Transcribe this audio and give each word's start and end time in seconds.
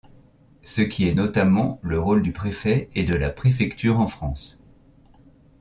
Ce 0.63 0.81
qui 0.81 1.07
est 1.07 1.13
notamment 1.13 1.77
le 1.83 1.99
rôle 1.99 2.23
du 2.23 2.31
Préfet 2.31 2.89
et 2.95 3.03
de 3.03 3.13
la 3.13 3.29
Préfecture 3.29 3.99
en 3.99 4.07
France. 4.07 4.59